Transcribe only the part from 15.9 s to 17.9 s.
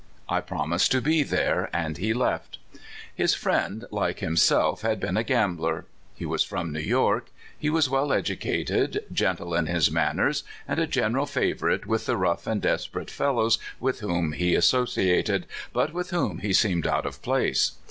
with whom he seemed out of place.